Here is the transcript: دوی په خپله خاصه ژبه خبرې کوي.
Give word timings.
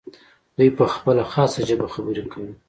دوی 0.57 0.69
په 0.77 0.85
خپله 0.93 1.23
خاصه 1.31 1.59
ژبه 1.69 1.87
خبرې 1.93 2.23
کوي. 2.31 2.53